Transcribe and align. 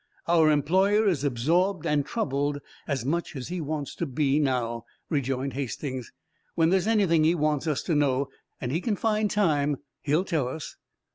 "Our 0.27 0.49
employer 0.49 1.07
is 1.07 1.23
absorbed, 1.23 1.85
and, 1.85 2.03
troubled 2.03 2.59
as 2.87 3.05
much 3.05 3.35
as 3.35 3.49
he 3.49 3.61
wants 3.61 3.93
to 3.97 4.07
be, 4.07 4.39
now," 4.39 4.83
rejoined 5.11 5.53
Hastings. 5.53 6.11
"When 6.55 6.71
there's 6.71 6.87
anything 6.87 7.23
he 7.23 7.35
wants 7.35 7.67
us 7.67 7.83
to 7.83 7.93
know, 7.93 8.29
and 8.59 8.71
he 8.71 8.81
can 8.81 8.95
find 8.95 9.29
time, 9.29 9.77
he'll 10.01 10.25
tell 10.25 10.47
us." 10.47 10.75